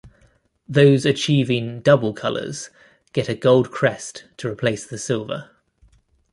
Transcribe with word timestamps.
Those 0.67 1.05
achieving 1.05 1.81
"double 1.81 2.11
colours" 2.11 2.71
get 3.13 3.29
a 3.29 3.35
gold 3.35 3.69
crest 3.69 4.23
to 4.37 4.47
replace 4.49 4.83
the 4.83 4.97
silver. 4.97 5.51